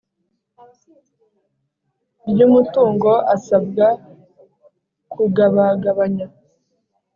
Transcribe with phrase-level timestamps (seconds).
[2.29, 3.87] ry umutungo asabwa
[5.13, 6.27] kugabagabanya